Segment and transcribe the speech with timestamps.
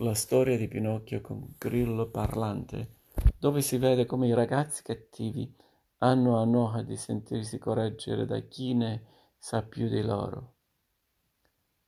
[0.00, 2.96] La storia di Pinocchio con Grillo parlante,
[3.38, 5.50] dove si vede come i ragazzi cattivi
[6.00, 9.04] hanno a noia di sentirsi correggere da chi ne
[9.38, 10.52] sa più di loro.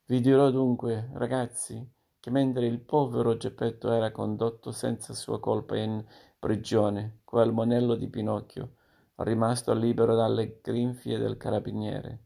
[0.07, 1.87] Vi dirò dunque, ragazzi,
[2.19, 6.03] che mentre il povero Geppetto era condotto senza sua colpa in
[6.39, 8.77] prigione, quel monello di Pinocchio,
[9.17, 12.21] rimasto libero dalle grinfie del carabiniere,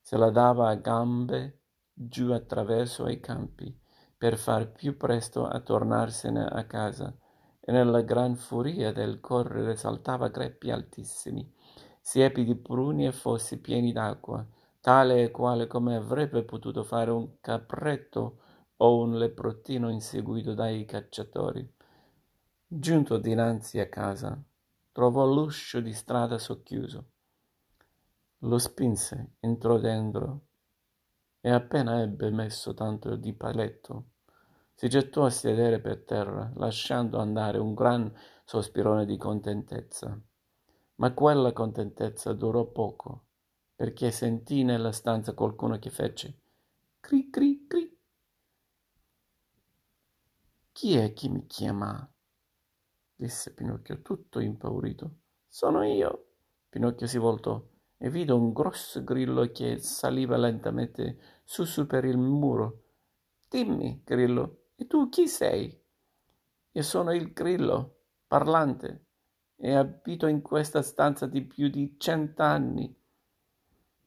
[0.00, 1.58] se la dava a gambe
[1.92, 3.78] giù attraverso ai campi
[4.18, 7.16] per far più presto a tornarsene a casa
[7.60, 11.50] e nella gran furia del correre saltava greppi altissimi
[12.00, 14.46] siepi di pruni e fossi pieni d'acqua
[14.80, 18.38] tale e quale come avrebbe potuto fare un capretto
[18.76, 21.70] o un leprottino inseguito dai cacciatori.
[22.66, 24.40] Giunto dinanzi a casa
[24.92, 27.04] trovò l'uscio di strada socchiuso.
[28.38, 30.46] Lo spinse entrò dentro
[31.40, 34.10] e appena ebbe messo tanto di paletto
[34.78, 40.16] si gettò a sedere per terra lasciando andare un gran sospirone di contentezza.
[40.94, 43.24] Ma quella contentezza durò poco
[43.74, 46.42] perché sentì nella stanza qualcuno che fece
[47.00, 47.98] cri cri cri.
[50.70, 52.08] Chi è che mi chiama?
[53.16, 55.10] disse pinocchio tutto impaurito.
[55.48, 56.26] Sono io.
[56.68, 57.60] Pinocchio si voltò
[57.98, 62.84] e vide un grosso grillo che saliva lentamente su su per il muro.
[63.48, 65.76] Dimmi grillo e tu chi sei?
[66.72, 67.96] Io sono il grillo
[68.26, 69.06] parlante
[69.56, 72.96] e abito in questa stanza di più di cent'anni.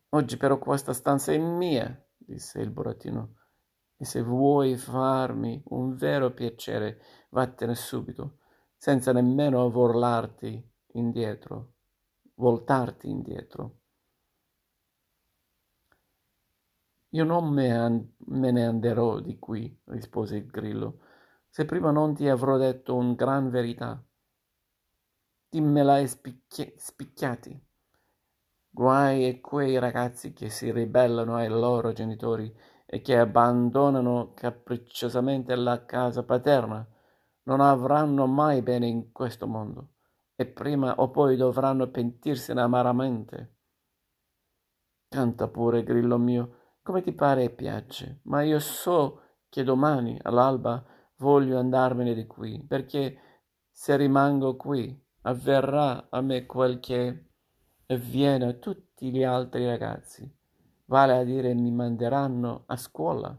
[0.09, 3.35] Oggi però questa stanza è mia disse il burattino
[3.97, 8.37] e se vuoi farmi un vero piacere vattene subito
[8.77, 11.73] senza nemmeno voltarti indietro
[12.35, 13.80] voltarti indietro
[17.11, 20.99] io non me, an- me ne anderò di qui rispose il grillo.
[21.49, 24.03] Se prima non ti avrò detto un gran verità
[25.49, 27.53] dimmela e spicchi- spicchiati.
[28.69, 32.53] Guai a quei ragazzi che si ribellano ai loro genitori
[32.85, 36.85] e che abbandonano capricciosamente la casa paterna
[37.43, 39.89] non avranno mai bene in questo mondo
[40.35, 43.55] e prima o poi dovranno pentirsene amaramente.
[45.09, 50.83] Canta pure grillo mio come ti pare e piace, ma io so che domani all'alba
[51.17, 53.17] voglio andarmene di qui, perché
[53.69, 57.25] se rimango qui avverrà a me quel che
[57.87, 60.29] avviene a tutti gli altri ragazzi,
[60.85, 63.37] vale a dire mi manderanno a scuola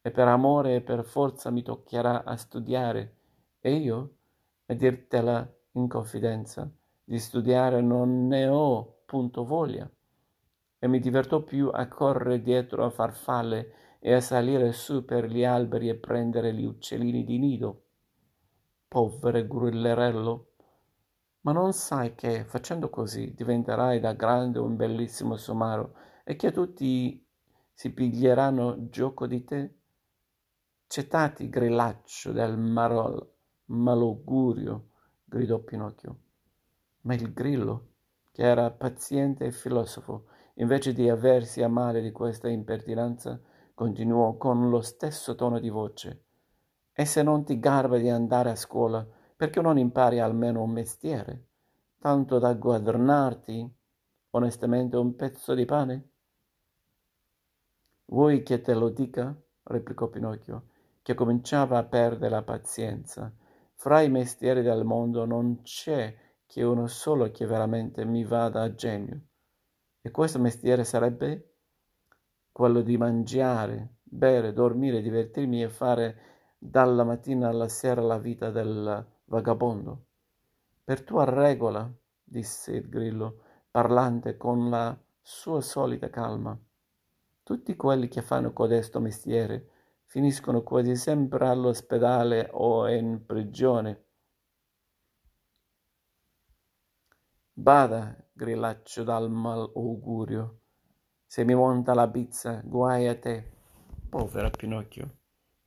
[0.00, 3.16] e per amore e per forza mi toccherà a studiare.
[3.60, 4.14] E io,
[4.66, 6.68] a dirtela in confidenza,
[7.04, 9.88] di studiare non ne ho punto voglia
[10.84, 15.44] e mi divertò più a correre dietro a farfalle e a salire su per gli
[15.44, 17.82] alberi e prendere gli uccellini di nido.
[18.88, 20.46] Povero grillerello!
[21.42, 25.94] Ma non sai che, facendo così, diventerai da grande un bellissimo somaro
[26.24, 27.24] e che tutti
[27.72, 29.74] si piglieranno gioco di te?
[30.88, 33.24] Cetati, grillaccio del marol,
[33.66, 34.88] malaugurio,
[35.24, 36.18] gridò Pinocchio.
[37.02, 37.90] Ma il grillo,
[38.32, 43.40] che era paziente e filosofo, invece di aversi a male di questa impertinenza
[43.74, 46.24] continuò con lo stesso tono di voce.
[46.92, 51.46] E se non ti garba di andare a scuola perché non impari almeno un mestiere?
[51.98, 53.74] Tanto da guadagnarti
[54.30, 56.08] onestamente un pezzo di pane?
[58.06, 59.34] Vuoi che te lo dica?
[59.64, 60.66] replicò pinocchio
[61.02, 63.32] che cominciava a perdere la pazienza.
[63.74, 66.14] Fra i mestieri del mondo non c'è
[66.46, 69.22] che uno solo che veramente mi vada a genio
[70.02, 71.52] e questo mestiere sarebbe
[72.50, 76.16] quello di mangiare, bere, dormire, divertirmi e fare
[76.58, 80.04] dalla mattina alla sera la vita del vagabondo.
[80.84, 81.90] Per tua regola,
[82.22, 83.38] disse il grillo,
[83.70, 86.58] parlante con la sua solita calma.
[87.42, 89.68] Tutti quelli che fanno codesto mestiere
[90.04, 94.04] finiscono quasi sempre all'ospedale o in prigione.
[97.62, 100.62] Bada, grillaccio dal malaugurio.
[101.24, 103.52] Se mi monta la bizza, guai a te.
[104.08, 105.18] Povera Pinocchio,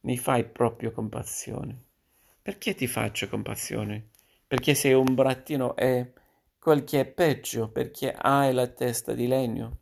[0.01, 1.83] mi fai proprio compassione.
[2.41, 4.09] Perché ti faccio compassione?
[4.45, 6.11] Perché sei un brattino e,
[6.59, 9.79] quel che è peggio, perché hai la testa di legno.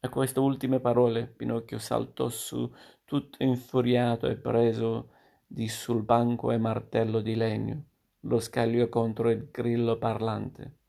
[0.00, 2.74] A queste ultime parole Pinocchio saltò su
[3.04, 5.10] tutto infuriato e preso
[5.46, 7.84] di sul banco e martello di legno,
[8.20, 10.80] lo scagliò contro il grillo parlante.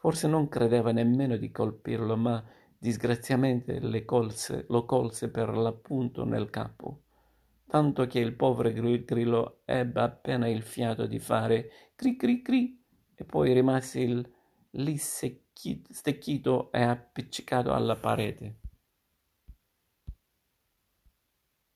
[0.00, 2.42] Forse non credeva nemmeno di colpirlo, ma
[2.78, 7.02] disgraziatamente colse, lo colse per l'appunto nel capo.
[7.66, 12.82] tanto che il povero grillo ebbe appena il fiato di fare cri cri cri
[13.14, 14.32] e poi rimase
[14.70, 18.59] lì stecchito e appiccicato alla parete